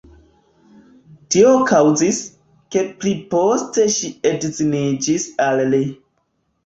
[1.33, 2.21] Tio kaŭzis,
[2.75, 5.83] ke pliposte ŝi edziniĝis al li.